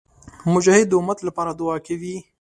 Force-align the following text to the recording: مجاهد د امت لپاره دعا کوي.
مجاهد 0.53 0.85
د 0.89 0.93
امت 0.99 1.19
لپاره 1.27 1.51
دعا 1.59 1.77
کوي. 1.87 2.15